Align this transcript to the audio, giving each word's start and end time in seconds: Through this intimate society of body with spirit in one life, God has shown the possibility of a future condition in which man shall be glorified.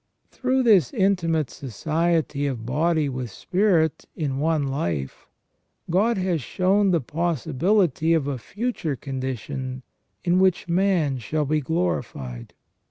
Through 0.31 0.63
this 0.63 0.91
intimate 0.95 1.51
society 1.51 2.47
of 2.47 2.65
body 2.65 3.07
with 3.07 3.29
spirit 3.29 4.05
in 4.15 4.39
one 4.39 4.67
life, 4.67 5.27
God 5.91 6.17
has 6.17 6.41
shown 6.41 6.89
the 6.89 6.99
possibility 6.99 8.15
of 8.15 8.25
a 8.27 8.39
future 8.39 8.95
condition 8.95 9.83
in 10.23 10.39
which 10.39 10.67
man 10.67 11.19
shall 11.19 11.45
be 11.45 11.61
glorified. 11.61 12.55